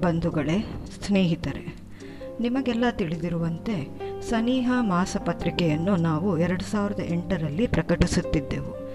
ಬಂಧುಗಳೇ, 0.00 0.66
ಸ್ನೇಹಿತರೆ. 1.06 1.76
ನಿಮಗೆಲ್ಲ 2.40 2.84
ತಿಳಿದಿರುವಂತೆ 2.90 3.88
ಸನಿಹ 4.30 4.72
ಮಾಸಪತ್ರಿಕೆಯನ್ನು 4.80 5.96
ನಾವು 5.96 6.38
ಎರಡು 6.38 6.64
ಸಾವಿರದ 6.64 7.00
ಎಂಟರಲ್ಲಿ 7.00 7.66
ಪ್ರಕಟಿಸುತ್ತಿದ್ದೆವು. 7.66 8.88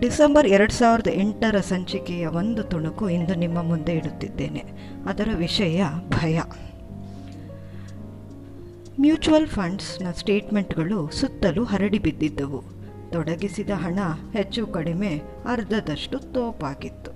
ಡಿಸೆಂಬರ್ 0.00 0.46
ಎರಡು 0.46 0.72
ಸಾವಿರದ 0.72 1.06
ಎಂಟರ 1.12 1.60
ಸಂಚಿಕೆಯ 1.60 2.26
ಒಂದು 2.26 2.62
ತುಣುಕು 2.62 3.08
ಇಂದು 3.08 3.34
ನಿಮ್ಮ 3.34 3.62
ಮುಂದೆ 3.62 3.92
ಇಡುತ್ತಿದ್ದೇನೆ. 3.92 4.64
ಅದರ 5.08 5.28
ವಿಷಯ 5.34 5.84
ಭಯ. 6.08 6.40
ಮ್ಯೂಚುವಲ್ 9.00 9.46
ಫಂಡ್ಸ್ನ 9.46 10.10
ಸ್ಟೇಟ್ಮೆಂಟ್ಗಳು 10.10 11.10
ಸುತ್ತಲೂ 11.10 11.64
ಹರಡಿ 11.64 11.98
ಬಿದ್ದಿದ್ದವು. 11.98 12.64
ತೊಡಗಿಸಿದ 13.12 13.70
ಹಣ 13.70 13.98
ಹೆಚ್ಚು 14.32 14.66
ಕಡಿಮೆ 14.66 15.22
ಅರ್ಧದಷ್ಟು 15.48 16.18
ತೋಪಾಗಿತ್ತು. 16.18 17.15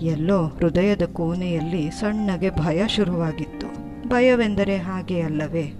ಎಲ್ಲೋ 0.00 0.44
ಹೃದಯದ 0.44 1.02
ಕೋಣೆಯಲ್ಲಿ 1.02 1.90
ಸಣ್ಣಗೆ 1.90 2.50
ಭಯ 2.50 2.82
ಶುರುವಾಗಿತ್ತು. 2.88 3.66
ಭಯವೆಂದರೆ 4.08 4.76
ಹಾಗೆ 4.76 5.20
ಅಲ್ಲವೇ? 5.20 5.72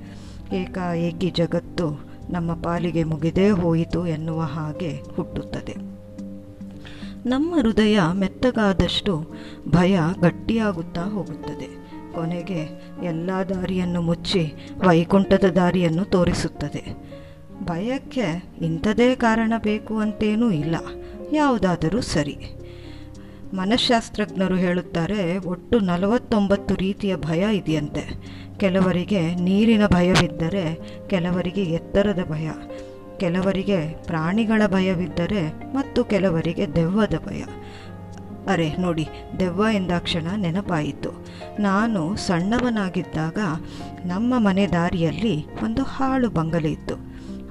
ಏಕಾಏಕಿ 0.53 1.31
ಜಗತ್ತು 1.31 2.11
ನಮ್ಮ 2.31 2.55
ಪಾಲಿಗೆ 2.55 3.05
ಮುಗಿದೇ 3.05 3.51
ಹೋಯಿತು 3.51 4.07
ಎನ್ನುವ 4.07 4.41
ಹಾಗೆ 4.41 5.03
ಹುಟ್ಟುತ್ತದೆ. 5.17 5.77
ನಮ್ಮ 7.29 7.55
ಹೃದಯ 7.55 8.01
ಮೆತ್ತಗಾದಷ್ಟು 8.15 9.35
ಭಯ 9.69 9.99
ಗಟ್ಟಿಯಾಗುತ್ತಾ 10.21 11.05
ಹೋಗುತ್ತದೆ. 11.05 11.87
ಕೊನೆಗೆ 12.15 12.83
ಎಲ್ಲ 13.05 13.31
ದಾರಿಯನ್ನು 13.49 14.01
ಮುಚ್ಚಿ 14.03 14.53
ವೈಕುಂಠದ 14.87 15.45
ದಾರಿಯನ್ನು 15.57 16.05
ತೋರಿಸುತ್ತದೆ. 16.05 16.97
ಭಯಕ್ಕೆ 17.65 18.45
ಇಂಥದೇ 18.61 19.15
ಕಾರಣ 19.15 19.53
ಬೇಕು 19.63 19.99
ಅಂತೇನೂ 19.99 20.51
ಇಲ್ಲ. 20.51 20.77
ಯಾವುದಾದರೂ 21.33 22.01
ಸರಿ. 22.01 22.56
ಮನಃಶಾಸ್ತ್ರಜ್ಞರು 23.55 24.55
ಹೇಳುತ್ತಾರೆ, 24.55 25.39
ಒಟ್ಟು 25.39 25.79
ನಲವತ್ತೊಂಬತ್ತು 25.79 26.75
ರೀತಿಯ 26.75 27.17
ಭಯ 27.17 27.57
ಇದೆಯಂತೆ. 27.57 28.37
ಕೆಲವರಿಗೆ 28.59 29.35
ನೀರಿನ 29.35 29.87
ಭಯವಿದ್ದರೆ 29.87 30.79
ಕೆಲವರಿಗೆ 31.07 31.63
ಎತ್ತರದ 31.63 32.31
ಭಯ, 32.31 32.51
ಕೆಲವರಿಗೆ 33.19 34.03
ಪ್ರಾಣಿಗಳ 34.03 34.63
ಭಯವಿದ್ದರೆ 34.67 35.73
ಮತ್ತು 35.75 36.05
ಕೆಲವರಿಗೆ 36.05 36.75
ದೆವ್ವದ 36.75 37.15
ಭಯ. 37.27 37.45
ಅರೆ, 38.53 38.77
ನೋಡಿ, 38.77 39.07
ದೆವ್ವ 39.41 39.65
ಎಂದಾಕ್ಷಣ 39.73 40.27
ನೆನಪಾಯಿತು. 40.37 41.27
ನಾನು 41.61 42.17
ಸಣ್ಣವನಾಗಿದ್ದಾಗ 42.17 43.39
ನಮ್ಮ 44.05 44.35
ಮನೆ 44.39 44.67
ದಾರಿಯಲ್ಲಿ 44.67 45.47
ಒಂದು 45.65 45.83
ಹಾಳು 45.83 46.31
ಬಂಗಲೆ 46.31 46.71
ಇತ್ತು. 46.71 46.95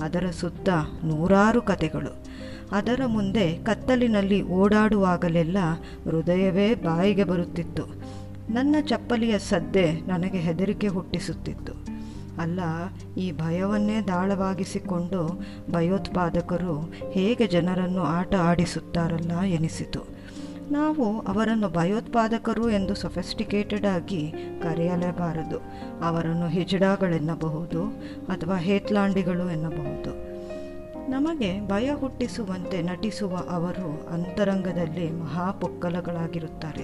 ಅದರ 0.03 0.25
ಸುತ್ತ 0.41 0.69
ನೂರಾರು 1.03 1.61
ಕತೆಗಳು. 1.61 2.24
ಅದರ 2.71 3.01
ಮುಂದೆ 3.07 3.57
ಕತ್ತಲಿನಲ್ಲಿ 3.57 4.43
ಓಡಾಡುವಾಗಲೆಲ್ಲ 4.43 5.57
ಹೃದಯವೇ 6.03 6.75
ಬಾಯಿಗೆ 6.75 7.23
ಬರುತ್ತಿತ್ತು. 7.23 7.83
ನನ್ನ 8.49 8.75
ಚಪ್ಪಲಿಯ 8.87 9.39
ಸದ್ದೆ 9.39 9.91
ನನಗೆ 9.91 10.37
ಹೆದರಿಕೆ 10.37 10.87
ಹುಟ್ಟಿಸುತ್ತಿತ್ತು. 10.87 11.73
ಅಲ್ಲ, 12.41 12.59
ಈ 13.17 13.31
ಭಯವನ್ನೇ 13.31 14.01
ದಾಳವಾಗಿಸಿಕೊಂಡು 14.01 15.43
ಭಯೋತ್ಪಾದಕರು 15.71 16.93
ಹೇಗೆ 17.11 17.47
ಜನರನ್ನು 17.47 18.01
ಆಟ 18.01 18.35
ಆಡಿಸುತ್ತಾರಲ್ಲ 18.35 19.31
ಎನಿಸಿತು. 19.41 19.99
ನಾವು 20.71 21.19
ಅವರನ್ನು 21.19 21.69
ಭಯೋತ್ಪಾದಕರು 21.69 22.69
ಎಂದು 22.69 22.95
ಸೊಫೆಸ್ಟಿಕೇಟೆಡ್ 22.95 23.85
ಆಗಿ 23.85 24.33
ಕರೆಯಲೇಬಾರದು. 24.61 25.57
ಅವರನ್ನು 26.03 26.47
ಹಿಜಡಾಗಳೆನ್ನಬಹುದು 26.47 27.85
ಅಥವಾ 28.27 28.55
ಹೇತ್ಲಾಂಡಿಗಳು 28.55 29.51
ಎನ್ನಬಹುದು. 29.51 30.24
ನಮಗೆ 31.09 31.67
ಭಯ 31.67 31.91
ಹುಟ್ಟಿಸುವಂತೆ 31.93 32.81
ನಟಿಸುವ 32.81 33.35
ಅವರು 33.35 34.07
ಅಂತರಂಗದಲ್ಲಿ 34.07 35.11
ಮಹಾಪೊಕ್ಕಲಗಳಾಗಿರುತ್ತಾರೆ. 35.11 36.83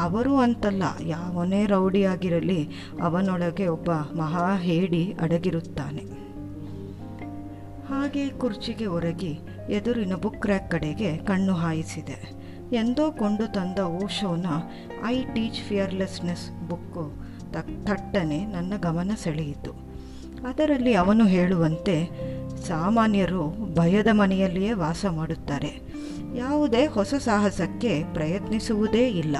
ಅವರು 0.00 0.36
ಅಂತಲ್ಲ, 0.36 0.82
ಯಾವನೇ 1.00 1.66
ರೌಡಿಯಾಗಿರಲಿ 1.66 2.68
ಅವನೊಳಗೆ 3.02 3.66
ಒಬ್ಬ 3.66 3.90
ಮಹಾ 4.16 4.56
ಹೇಡಿ 4.56 5.14
ಅಡಗಿರುತ್ತಾನೆ. 5.20 6.04
ಹಾಗೆ 7.88 8.28
ಕುರ್ಚಿಗೆ 8.28 8.86
ಒರಗಿ 8.86 9.38
ಎದುರಿನ 9.70 10.14
ಬುಕ್ 10.14 10.46
ರ್ಯಾಕ್ 10.46 10.70
ಕಡೆಗೆ 10.70 11.16
ಕಣ್ಣು 11.16 11.52
ಹಾಯಿಸಿದೆ. 11.52 12.46
ಎಂದೋ 12.72 13.10
ಕೊಂಡು 13.10 13.52
ತಂದ 13.52 13.78
ಓಶೋನ 13.78 14.46
ಐ 15.04 15.22
ಟೀಚ್ 15.22 15.60
ಫಿಯರ್ಲೆಸ್ನೆಸ್ 15.68 16.68
ಬುಕ್ಕು 16.68 17.12
ಥಟ್ಟನೆ 17.86 18.46
ನನ್ನ 18.46 18.72
ಗಮನ 18.80 19.10
ಸೆಳೆಯಿತು. 19.22 19.72
ಅದರಲ್ಲಿ 20.48 20.94
ಅವನು 20.94 21.26
ಹೇಳುವಂತೆ 21.26 21.96
ಸಾಮಾನ್ಯರು 22.66 23.74
ಭಯದ 23.74 24.06
ಮನೆಯಲ್ಲಿಯೇ 24.12 24.72
ವಾಸ 24.72 25.06
ಮಾಡುತ್ತಾರೆ. 25.06 25.80
ಯಾವುದೇ 26.36 26.86
ಹೊಸ 26.86 27.14
ಸಾಹಸಕ್ಕೆ 27.14 28.04
ಪ್ರಯತ್ನಿಸುವುದೇ 28.14 29.08
ಇಲ್ಲ. 29.08 29.36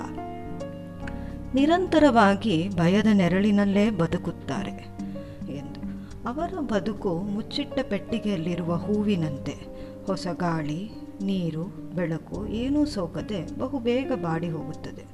ನಿರಂತರವಾಗಿ 1.55 2.69
ಭಯದ 2.69 3.07
ನೆರಳಿನಲ್ಲೇ 3.13 3.91
ಬದುಕುತ್ತಾರೆ 3.91 4.99
ಎಂದು. 5.57 5.81
ಅವರ 6.29 6.61
ಬದುಕು 6.61 7.19
ಮುಚ್ಚಿಟ್ಟ 7.19 7.79
ಪೆಟ್ಟಿಗೆಯಲ್ಲಿರುವ 7.83 8.77
ಹೂವಿನಂತೆ. 8.77 9.55
ಹೊಸ 10.07 10.27
ಗಾಳಿ, 10.33 10.91
ನೀರು, 11.23 11.63
ಬೆಳಕು 11.95 12.47
ಏನೂ 12.49 12.85
ಸೋಕದೆ 12.85 13.59
ಬಹುಬೇಗ 13.59 14.13
ಬಾಡಿ 14.13 14.49
ಹೋಗುತ್ತದೆ. 14.49 15.05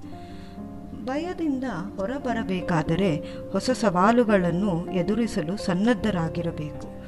ಭಯದಿಂದ 1.04 1.64
ಹೊರಬರಬೇಕಾದರೆ 1.96 3.16
ಹೊಸ 3.52 3.70
ಸವಾಲುಗಳನ್ನು 3.70 4.86
ಎದುರಿಸಲು 4.86 5.56
ಸನ್ನದ್ಧರಾಗಿರಬೇಕು. 5.56 7.01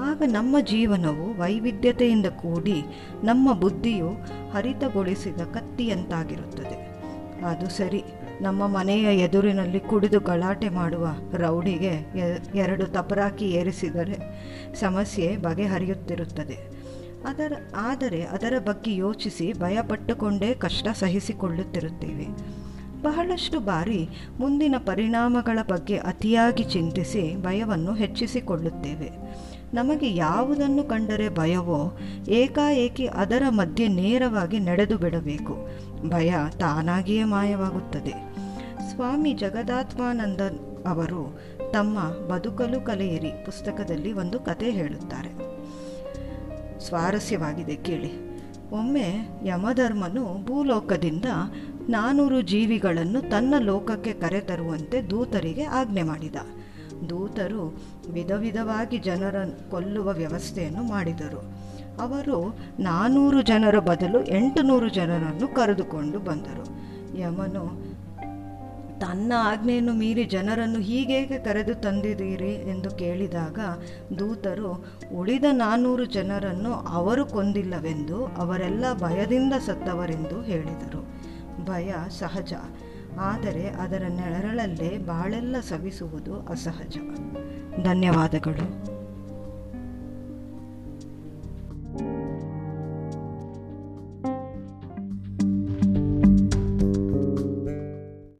ಆಗ 0.00 0.22
ನಮ್ಮ 0.26 0.60
ಜೀವನವು 0.60 1.38
ವೈವಿಧ್ಯತೆಯಿಂದ 1.40 2.26
ಕೂಡಿ 2.26 2.82
ನಮ್ಮ 3.24 3.52
ಬುದ್ಧಿಯು 3.52 4.08
ಹರಿತಗೊಳಿಸಿದ 4.52 5.40
ಕತ್ತಿಯಂತಾಗಿರುತ್ತದೆ. 5.40 6.96
ಅದು 7.44 7.70
ಸರಿ, 7.70 8.04
ನಮ್ಮ 8.40 8.66
ಮನೆಯ 8.66 9.18
ಎದುರಿನಲ್ಲಿ 9.18 9.80
ಕುಡಿದು 9.80 10.20
ಗಲಾಟೆ 10.20 10.68
ಮಾಡುವ 10.68 11.08
ರೌಡಿಗೆ 11.32 12.12
ಎರಡು 12.54 12.86
ತಪರಾಕಿ 12.86 13.44
ಏರಿಸಿದರೆ 13.44 14.16
ಸಮಸ್ಯೆ 14.74 15.36
ಬಗೆಹರಿಯುತ್ತಿರುತ್ತದೆ. 15.36 16.76
ಅದರ 17.28 17.52
ಆದರೆ 17.76 18.22
ಅದರ 18.22 18.54
ಬಗ್ಗೆ 18.58 18.96
ಯೋಚಿಸಿ 18.96 19.52
ಭಯಪಟ್ಟುಕೊಂಡೇ 19.52 20.54
ಕಷ್ಟ 20.54 20.88
ಸಹಿಸಿಕೊಳ್ಳುತ್ತಿರುತ್ತೇವೆ. 20.94 22.26
ಬಹಳಷ್ಟು 23.02 23.60
ಬಾರಿ 23.60 24.08
ಮುಂದಿನ 24.40 24.74
ಪರಿಣಾಮಗಳ 24.78 25.58
ಬಗ್ಗೆ 25.68 25.96
ಅತಿಯಾಗಿ 25.96 26.64
ಚಿಂತಿಸಿ 26.64 27.36
ಭಯವನ್ನು 27.42 27.94
ಹೆಚ್ಚಿಸಿಕೊಳ್ಳುತ್ತೇವೆ. 27.94 29.10
ನಮಗೆ 29.74 30.14
ಯಾವುದನ್ನು 30.14 30.84
ಕಂಡರೆ 30.84 31.28
ಭಯವೋ, 31.28 31.98
ಏಕಾಏಕಿ 32.28 33.06
ಅದರ 33.06 33.42
ಮಧ್ಯೆ 33.48 33.88
ನೇರವಾಗಿ 33.88 34.58
ನಡೆದು 34.58 34.98
ಬಿಡಬೇಕು. 34.98 35.68
ಭಯ 36.08 36.34
ತಾನಾಗಿಯೇ 36.58 37.24
ಮಾಯವಾಗುತ್ತದೆ. 37.24 38.12
ಸ್ವಾಮಿ 38.90 39.32
ಜಗದಾತ್ಮಾನಂದ 39.32 40.40
ಅವರು 40.86 41.40
ತಮ್ಮ 41.72 41.98
ಬದುಕಲು 42.28 42.80
ಕಲೆಯಿರಿ 42.80 43.30
ಪುಸ್ತಕದಲ್ಲಿ 43.44 44.12
ಒಂದು 44.12 44.40
ಕತೆ 44.40 44.70
ಹೇಳುತ್ತಾರೆ. 44.70 45.56
ಸ್ವಾರಸ್ಯವಾಗಿದೆ 46.80 47.76
ಕೇಳಿ. 47.76 48.26
ಒಮ್ಮೆ 48.70 49.28
ಯಮಧರ್ಮನು 49.44 50.44
ಭೂಲೋಕದಿಂದ 50.44 51.24
ನಾನೂರು 51.88 52.40
ಜೀವಿಗಳನ್ನು 52.40 53.20
ತನ್ನ 53.20 53.54
ಲೋಕಕ್ಕೆ 53.58 54.12
ಕರೆತರುವಂತೆ 54.12 55.02
ದೂತರಿಗೆ 55.02 55.64
ಆಜ್ಞೆ 55.64 56.02
ಮಾಡಿದ. 56.02 56.36
ದೂತರು 57.10 57.80
ವಿಧ 58.12 58.32
ವಿಧವಾಗಿ 58.32 58.98
ಜನರ 58.98 59.34
ಕೊಲ್ಲುವ 59.70 60.12
ವ್ಯವಸ್ಥೆಯನ್ನು 60.12 60.82
ಮಾಡಿದರು. 60.82 61.66
ಅವರು 62.00 62.58
ನಾನೂರು 62.80 63.42
ಜನರ 63.42 63.78
ಬದಲು 63.78 64.24
ಎಂಟುನೂರು 64.24 64.88
ಜನರನ್ನು 64.88 65.54
ಕರೆದುಕೊಂಡು 65.54 66.18
ಬಂದರು. 66.18 66.86
ಯಮನು, 67.18 67.96
ತನ್ನ 69.00 69.32
ಆಜ್ಞೆಯನ್ನು 69.38 69.94
ಮೀರಿ 69.94 70.24
ಜನರನ್ನು 70.24 70.78
ಹೀಗೇಗೆ 70.78 71.38
ಕರೆದು 71.38 71.74
ತಂದಿದ್ದೀರಿ 71.74 72.52
ಎಂದು 72.70 72.90
ಕೇಳಿದಾಗ 72.90 73.58
ದೂತರು, 74.18 74.84
ಉಳಿದ 75.14 75.44
ನಾನ್ನೂರು 75.52 76.04
ಜನರನ್ನು 76.04 76.72
ಅವರು 76.72 77.26
ಕೊಂದಿಲ್ಲವೆಂದು 77.26 78.26
ಅವರೆಲ್ಲ 78.26 78.92
ಭಯದಿಂದ 78.92 79.52
ಸತ್ತವರೆಂದು 79.66 80.42
ಹೇಳಿದರು. 80.42 81.35
ಭಯ 81.64 81.94
ಸಹಜ. 82.10 82.52
ಆದರೆ 83.20 83.68
ಅದರ 83.68 84.02
ನೆರಳಲ್ಲೇ 84.08 84.98
ಬಾಳೆಲ್ಲ 84.98 85.60
ಸವಿಸುವುದು 85.60 86.40
ಅಸಹಜ. 86.40 86.96
ಧನ್ಯವಾದಗಳು. 87.84 88.95